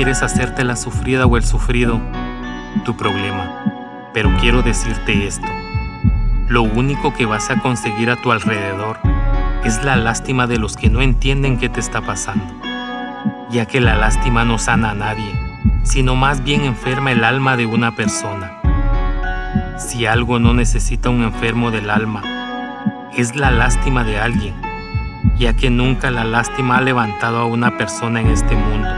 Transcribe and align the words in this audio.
quieres 0.00 0.22
hacerte 0.22 0.64
la 0.64 0.76
sufrida 0.76 1.26
o 1.26 1.36
el 1.36 1.44
sufrido, 1.44 2.00
tu 2.86 2.96
problema. 2.96 3.50
Pero 4.14 4.34
quiero 4.40 4.62
decirte 4.62 5.26
esto. 5.26 5.46
Lo 6.48 6.62
único 6.62 7.12
que 7.12 7.26
vas 7.26 7.50
a 7.50 7.60
conseguir 7.60 8.08
a 8.08 8.16
tu 8.16 8.32
alrededor 8.32 8.98
es 9.62 9.84
la 9.84 9.96
lástima 9.96 10.46
de 10.46 10.56
los 10.56 10.78
que 10.78 10.88
no 10.88 11.02
entienden 11.02 11.58
qué 11.58 11.68
te 11.68 11.80
está 11.80 12.00
pasando, 12.00 12.46
ya 13.50 13.66
que 13.66 13.82
la 13.82 13.94
lástima 13.94 14.42
no 14.42 14.56
sana 14.56 14.92
a 14.92 14.94
nadie, 14.94 15.34
sino 15.82 16.16
más 16.16 16.42
bien 16.42 16.64
enferma 16.64 17.12
el 17.12 17.22
alma 17.22 17.58
de 17.58 17.66
una 17.66 17.94
persona. 17.94 18.52
Si 19.76 20.06
algo 20.06 20.38
no 20.38 20.54
necesita 20.54 21.10
un 21.10 21.24
enfermo 21.24 21.70
del 21.70 21.90
alma, 21.90 22.22
es 23.18 23.36
la 23.36 23.50
lástima 23.50 24.02
de 24.02 24.18
alguien, 24.18 24.54
ya 25.36 25.54
que 25.54 25.68
nunca 25.68 26.10
la 26.10 26.24
lástima 26.24 26.78
ha 26.78 26.80
levantado 26.80 27.40
a 27.40 27.44
una 27.44 27.76
persona 27.76 28.22
en 28.22 28.28
este 28.28 28.56
mundo. 28.56 28.88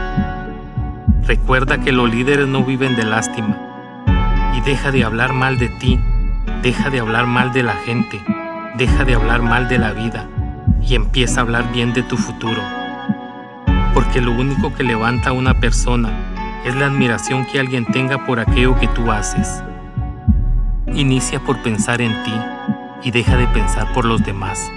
Recuerda 1.25 1.77
que 1.77 1.93
los 1.93 2.13
líderes 2.13 2.47
no 2.47 2.65
viven 2.65 2.97
de 2.97 3.05
lástima. 3.05 3.57
Y 4.55 4.61
deja 4.61 4.91
de 4.91 5.05
hablar 5.05 5.31
mal 5.31 5.57
de 5.57 5.69
ti, 5.69 5.97
deja 6.61 6.89
de 6.89 6.99
hablar 6.99 7.27
mal 7.27 7.53
de 7.53 7.63
la 7.63 7.75
gente, 7.75 8.21
deja 8.77 9.05
de 9.05 9.15
hablar 9.15 9.41
mal 9.41 9.69
de 9.69 9.77
la 9.79 9.93
vida. 9.93 10.27
Y 10.81 10.95
empieza 10.95 11.39
a 11.39 11.43
hablar 11.43 11.71
bien 11.71 11.93
de 11.93 12.03
tu 12.03 12.17
futuro. 12.17 12.61
Porque 13.93 14.19
lo 14.19 14.33
único 14.33 14.73
que 14.73 14.83
levanta 14.83 15.29
a 15.29 15.33
una 15.33 15.53
persona 15.53 16.09
es 16.65 16.75
la 16.75 16.87
admiración 16.87 17.45
que 17.45 17.59
alguien 17.59 17.85
tenga 17.85 18.25
por 18.25 18.41
aquello 18.41 18.77
que 18.77 18.89
tú 18.89 19.09
haces. 19.09 19.63
Inicia 20.93 21.39
por 21.39 21.61
pensar 21.63 22.01
en 22.01 22.11
ti 22.23 22.33
y 23.01 23.11
deja 23.11 23.37
de 23.37 23.47
pensar 23.47 23.93
por 23.93 24.03
los 24.03 24.23
demás, 24.23 24.69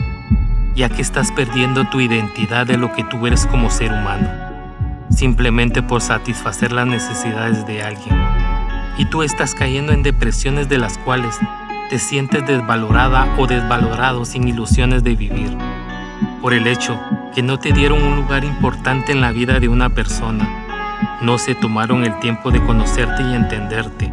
ya 0.77 0.89
que 0.89 1.03
estás 1.03 1.33
perdiendo 1.33 1.85
tu 1.89 2.01
identidad 2.01 2.67
de 2.67 2.77
lo 2.77 2.93
que 2.93 3.03
tú 3.03 3.27
eres 3.27 3.47
como 3.47 3.69
ser 3.71 3.93
humano, 3.93 4.46
simplemente 5.17 5.83
por 5.83 6.01
satisfacer 6.01 6.73
las 6.73 6.87
necesidades 6.87 7.67
de 7.67 7.83
alguien. 7.83 8.17
Y 8.99 9.07
tú 9.07 9.23
estás 9.23 9.55
cayendo 9.55 9.93
en 9.93 10.03
depresiones 10.03 10.69
de 10.69 10.79
las 10.79 10.99
cuales 10.99 11.39
te 11.91 11.99
sientes 11.99 12.47
desvalorada 12.47 13.35
o 13.39 13.47
desvalorado 13.47 14.25
sin 14.25 14.49
ilusiones 14.49 15.03
de 15.05 15.15
vivir 15.15 15.57
por 16.41 16.53
el 16.53 16.67
hecho 16.67 16.99
que 17.35 17.43
no 17.43 17.59
te 17.59 17.73
dieron 17.73 18.03
un 18.03 18.17
lugar 18.17 18.45
importante 18.45 19.13
en 19.13 19.21
la 19.21 19.33
vida 19.33 19.61
de 19.61 19.69
una 19.69 19.91
persona. 19.91 20.49
No 21.21 21.39
se 21.39 21.55
tomaron 21.55 22.05
el 22.05 22.19
tiempo 22.21 22.51
de 22.51 22.63
conocerte 22.63 23.23
y 23.23 23.35
entenderte. 23.35 24.13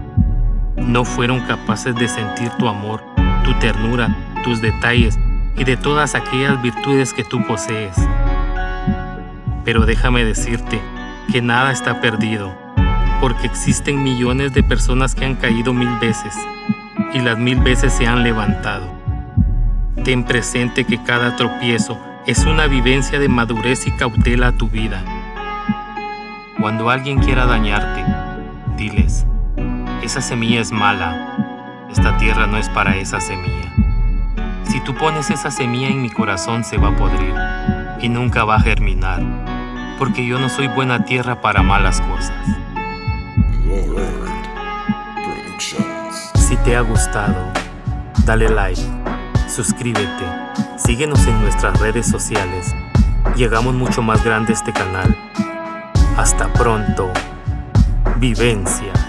No 0.78 1.06
fueron 1.06 1.42
capaces 1.42 1.96
de 1.96 2.08
sentir 2.08 2.50
tu 2.58 2.68
amor, 2.68 3.04
tu 3.44 3.54
ternura, 3.60 4.16
tus 4.44 4.62
detalles 4.62 5.18
y 5.56 5.64
de 5.64 5.78
todas 5.78 6.16
aquellas 6.16 6.62
virtudes 6.62 7.14
que 7.14 7.24
tú 7.24 7.46
posees. 7.46 7.96
Pero 9.64 9.86
déjame 9.86 10.26
decirte 10.26 10.82
que 11.32 11.42
nada 11.42 11.72
está 11.72 12.02
perdido, 12.02 12.54
porque 13.22 13.48
existen 13.48 14.04
millones 14.04 14.54
de 14.54 14.64
personas 14.64 15.16
que 15.16 15.26
han 15.26 15.36
caído 15.36 15.74
mil 15.74 15.98
veces 16.00 16.36
y 17.14 17.20
las 17.20 17.38
mil 17.38 17.60
veces 17.60 17.94
se 17.94 18.08
han 18.08 18.24
levantado. 18.24 18.86
Ten 20.04 20.24
presente 20.24 20.84
que 20.84 21.02
cada 21.04 21.36
tropiezo 21.36 21.98
es 22.26 22.46
una 22.46 22.68
vivencia 22.68 23.20
de 23.20 23.30
madurez 23.30 23.88
y 23.88 23.92
cautela 23.92 24.48
a 24.48 24.52
tu 24.52 24.68
vida. 24.70 25.02
Cuando 26.60 26.90
alguien 26.90 27.20
quiera 27.20 27.46
dañarte, 27.46 28.04
diles, 28.78 29.26
esa 30.02 30.22
semilla 30.22 30.62
es 30.62 30.72
mala, 30.72 31.88
esta 31.90 32.18
tierra 32.18 32.48
no 32.48 32.58
es 32.58 32.70
para 32.70 32.96
esa 32.96 33.20
semilla. 33.20 33.74
Si 34.64 34.80
tú 34.82 34.96
pones 34.96 35.30
esa 35.30 35.52
semilla 35.52 35.88
en 35.88 36.02
mi 36.02 36.10
corazón 36.10 36.64
se 36.64 36.78
va 36.78 36.90
a 36.90 36.96
podrir 36.96 37.34
y 38.02 38.10
nunca 38.10 38.44
va 38.44 38.56
a 38.56 38.62
germinar, 38.62 39.22
porque 39.98 40.26
yo 40.26 40.40
no 40.40 40.50
soy 40.50 40.68
buena 40.68 41.06
tierra 41.06 41.42
para 41.42 41.64
malas 41.64 42.02
cosas. 42.02 42.34
Si 46.36 46.56
te 46.58 46.76
ha 46.76 46.82
gustado, 46.82 47.52
dale 48.26 48.50
like 48.50 48.82
suscríbete, 49.54 50.26
síguenos 50.78 51.28
en 51.28 51.40
nuestras 51.42 51.80
redes 51.80 52.08
sociales. 52.08 52.74
Llegamos 53.36 53.76
mucho 53.76 54.02
más 54.02 54.24
grande 54.24 54.54
este 54.54 54.74
canal. 54.74 55.16
Hasta 56.18 56.52
pronto. 56.54 57.12
Vivencias. 58.18 59.03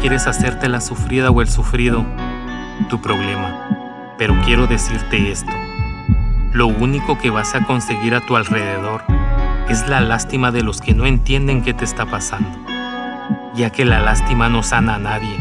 Quieres 0.00 0.26
hacerte 0.26 0.68
la 0.68 0.80
sufrida 0.80 1.30
o 1.30 1.42
el 1.42 1.48
sufrido, 1.48 2.04
tu 2.88 3.00
problema. 3.00 4.14
Pero 4.16 4.36
quiero 4.44 4.66
decirte 4.66 5.30
esto. 5.30 5.52
Lo 6.52 6.66
único 6.66 7.18
que 7.18 7.30
vas 7.30 7.54
a 7.54 7.64
conseguir 7.64 8.14
a 8.14 8.20
tu 8.20 8.36
alrededor 8.36 9.02
es 9.68 9.86
la 9.88 10.00
lástima 10.00 10.50
de 10.50 10.62
los 10.62 10.80
que 10.80 10.94
no 10.94 11.06
entienden 11.06 11.62
qué 11.62 11.74
te 11.74 11.84
está 11.84 12.06
pasando, 12.06 12.48
ya 13.54 13.70
que 13.70 13.84
la 13.84 14.00
lástima 14.00 14.48
no 14.48 14.62
sana 14.62 14.94
a 14.94 14.98
nadie, 14.98 15.36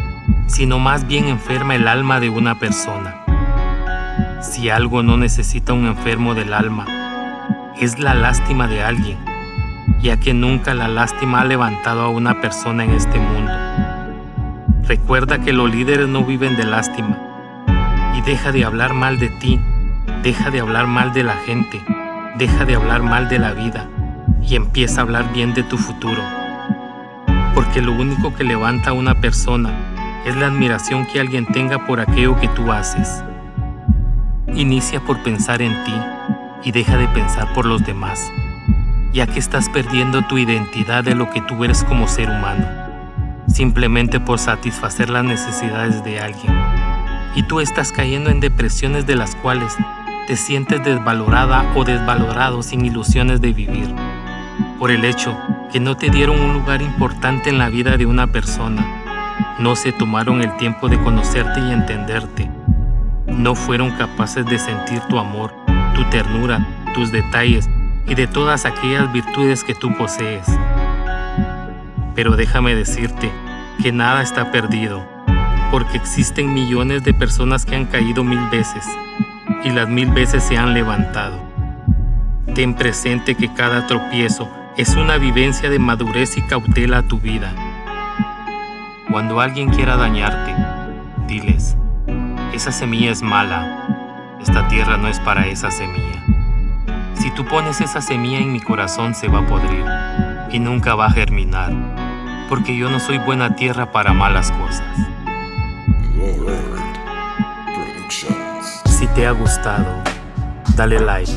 sino 0.47 0.79
más 0.79 1.07
bien 1.07 1.28
enferma 1.28 1.75
el 1.75 1.88
alma 1.88 2.19
de 2.19 2.29
una 2.29 2.59
persona. 2.59 3.24
Si 4.41 4.69
algo 4.69 5.01
no 5.01 5.18
necesita 5.18 5.74
un 5.74 5.88
enfermo 5.88 6.35
del 6.35 6.53
alma, 6.53 6.85
es 7.79 8.00
la 8.00 8.13
lástima 8.13 8.68
de 8.68 8.84
alguien, 8.84 9.18
ya 10.01 10.18
que 10.18 10.34
nunca 10.34 10.74
la 10.74 10.88
lástima 10.88 11.41
ha 11.41 11.45
levantado 11.45 12.01
a 12.01 12.09
una 12.09 12.41
persona 12.41 12.84
en 12.84 12.91
este 12.91 13.19
mundo. 13.19 13.66
Recuerda 14.88 15.40
que 15.40 15.52
los 15.52 15.70
líderes 15.70 16.08
no 16.08 16.24
viven 16.24 16.56
de 16.56 16.64
lástima. 16.64 17.18
Y 18.16 18.22
deja 18.22 18.53
de 18.53 18.64
hablar 18.64 18.94
mal 18.94 19.20
de 19.20 19.28
ti, 19.28 19.59
deja 20.24 20.50
de 20.50 20.62
hablar 20.62 20.88
mal 20.88 21.12
de 21.12 21.24
la 21.24 21.36
gente, 21.46 21.81
deja 22.38 22.64
de 22.64 22.75
hablar 22.75 23.03
mal 23.03 23.28
de 23.28 23.38
la 23.38 23.52
vida 23.52 23.90
y 24.42 24.56
empieza 24.56 25.02
a 25.02 25.03
hablar 25.03 25.34
bien 25.34 25.53
de 25.53 25.64
tu 25.64 25.78
futuro. 25.78 26.22
Porque 27.53 27.81
lo 27.81 27.92
único 27.92 28.34
que 28.34 28.46
levanta 28.46 28.92
a 28.92 28.94
una 28.94 29.20
persona 29.20 29.72
es 30.25 30.38
la 30.38 30.48
admiración 30.48 31.06
que 31.06 31.19
alguien 31.19 31.46
tenga 31.48 31.86
por 31.86 32.00
aquello 32.00 32.40
que 32.40 32.48
tú 32.48 32.72
haces. 32.72 33.25
Inicia 34.54 35.02
por 35.02 35.22
pensar 35.22 35.62
en 35.62 35.84
ti 35.84 35.96
y 36.64 36.72
deja 36.72 36.96
de 36.96 37.09
pensar 37.09 37.52
por 37.54 37.66
los 37.66 37.86
demás, 37.86 38.31
ya 39.12 39.28
que 39.28 39.40
estás 39.40 39.68
perdiendo 39.68 40.22
tu 40.22 40.38
identidad 40.38 41.04
de 41.04 41.14
lo 41.14 41.30
que 41.30 41.42
tú 41.42 41.66
eres 41.66 41.84
como 41.84 42.08
ser 42.08 42.30
humano 42.30 42.76
simplemente 43.57 44.19
por 44.19 44.38
satisfacer 44.38 45.09
las 45.09 45.23
necesidades 45.23 46.03
de 46.03 46.19
alguien. 46.19 46.53
Y 47.35 47.41
tú 47.41 47.59
estás 47.59 47.91
cayendo 47.91 48.29
en 48.29 48.40
depresiones 48.40 49.07
de 49.07 49.16
las 49.16 49.35
cuales 49.35 49.75
te 50.28 50.35
sientes 50.35 50.84
desvalorada 50.84 51.66
o 51.75 51.84
desvalorado 51.84 52.62
sin 52.62 52.85
ilusiones 52.85 53.41
de 53.41 53.53
vivir, 53.53 53.91
por 54.78 54.91
el 54.91 55.03
hecho 55.03 55.35
que 55.72 55.79
no 55.79 55.97
te 55.97 56.12
dieron 56.12 56.40
un 56.40 56.53
lugar 56.53 56.84
importante 56.84 57.50
en 57.50 57.57
la 57.57 57.69
vida 57.69 57.97
de 57.97 58.06
una 58.06 58.28
persona. 58.28 58.85
No 59.57 59.75
se 59.75 59.91
tomaron 59.91 60.44
el 60.44 60.56
tiempo 60.57 60.88
de 60.88 61.00
conocerte 61.00 61.59
y 61.59 61.72
entenderte. 61.72 62.51
No 63.25 63.56
fueron 63.56 63.89
capaces 63.97 64.45
de 64.45 64.59
sentir 64.59 65.00
tu 65.09 65.18
amor, 65.18 65.51
tu 65.95 66.03
ternura, 66.12 66.63
tus 66.94 67.12
detalles 67.12 67.68
y 68.07 68.13
de 68.13 68.28
todas 68.28 68.66
aquellas 68.66 69.12
virtudes 69.12 69.63
que 69.63 69.74
tú 69.74 69.97
posees. 69.97 70.45
Pero 72.13 72.35
déjame 72.35 72.75
decirte 72.75 73.31
que 73.77 73.91
nada 73.91 74.21
está 74.21 74.51
perdido, 74.51 75.05
porque 75.71 75.97
existen 75.97 76.53
millones 76.53 77.03
de 77.03 77.13
personas 77.13 77.65
que 77.65 77.75
han 77.75 77.85
caído 77.85 78.24
mil 78.24 78.39
veces 78.50 78.85
y 79.63 79.69
las 79.69 79.88
mil 79.88 80.09
veces 80.12 80.44
se 80.44 80.57
han 80.57 80.74
levantado. 80.74 81.39
Ten 82.56 82.74
presente 82.74 83.35
que 83.35 83.53
cada 83.53 83.85
tropiezo 83.85 84.50
es 84.77 84.95
una 84.95 85.18
vivencia 85.18 85.69
de 85.69 85.79
madurez 85.79 86.38
y 86.38 86.41
cautela 86.41 87.00
a 87.00 87.07
tu 87.07 87.19
vida. 87.19 87.53
Cuando 89.12 89.39
alguien 89.39 89.69
quiera 89.69 89.95
dañarte, 89.95 90.56
diles, 91.27 91.77
esa 92.53 92.71
semilla 92.71 93.12
es 93.12 93.21
mala, 93.21 94.38
esta 94.41 94.68
tierra 94.68 94.97
no 94.97 95.07
es 95.07 95.19
para 95.19 95.47
esa 95.47 95.69
semilla. 95.69 96.23
Si 97.13 97.30
tú 97.31 97.45
pones 97.45 97.81
esa 97.81 98.01
semilla 98.01 98.39
en 98.39 98.51
mi 98.51 98.59
corazón 98.59 99.13
se 99.13 99.27
va 99.27 99.39
a 99.39 99.47
podrir 99.47 99.85
y 100.51 100.59
nunca 100.59 100.95
va 100.95 101.07
a 101.07 101.12
germinar 101.12 102.06
porque 102.49 102.75
yo 102.75 102.89
no 102.89 102.99
soy 102.99 103.17
buena 103.17 103.55
tierra 103.55 103.91
para 103.91 104.13
malas 104.13 104.51
cosas. 104.51 104.83
Si 108.85 109.07
te 109.07 109.27
ha 109.27 109.31
gustado, 109.31 109.85
dale 110.75 110.99
like, 110.99 111.31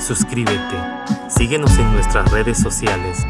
suscríbete, 0.00 0.76
síguenos 1.28 1.78
en 1.78 1.92
nuestras 1.92 2.30
redes 2.30 2.58
sociales. 2.58 3.24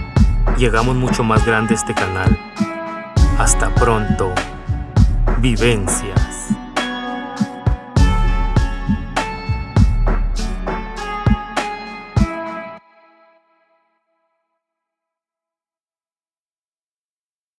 Llegamos 0.57 0.97
mucho 0.97 1.23
más 1.23 1.45
grande 1.45 1.75
este 1.75 1.95
canal. 1.95 2.39
Hasta 3.39 3.73
pronto. 3.75 4.33
Vivencia. 5.41 6.15